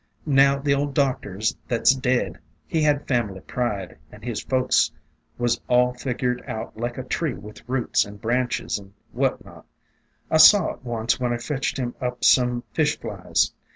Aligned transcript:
Now 0.25 0.57
the 0.57 0.73
old 0.73 0.95
doctor 0.95 1.39
thet 1.69 1.85
's 1.85 1.93
dead, 1.93 2.39
he 2.65 2.81
had 2.81 3.05
fam'ly 3.07 3.41
pride, 3.45 3.99
and 4.11 4.23
his 4.23 4.41
folks 4.41 4.91
was 5.37 5.61
all 5.67 5.93
figured 5.93 6.43
out 6.47 6.75
like 6.75 6.97
a 6.97 7.03
tree 7.03 7.35
with 7.35 7.61
roots 7.69 8.03
and 8.03 8.19
branches 8.19 8.79
and 8.79 8.93
what 9.11 9.45
not. 9.45 9.67
I 10.31 10.37
saw 10.37 10.71
it 10.71 10.83
once 10.83 11.19
when 11.19 11.31
I 11.33 11.37
fetched 11.37 11.77
hjm 11.77 11.93
up 12.01 12.25
some 12.25 12.63
fish 12.73 12.99
flies. 12.99 13.53